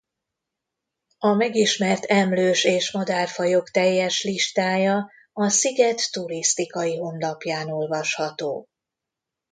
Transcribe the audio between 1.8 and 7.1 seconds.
emlős- és madárfajok teljes listája a sziget turisztikai